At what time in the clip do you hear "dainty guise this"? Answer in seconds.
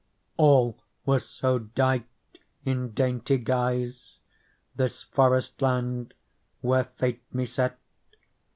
2.95-5.03